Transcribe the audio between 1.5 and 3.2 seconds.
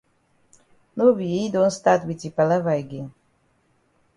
don stat wit yi palava again.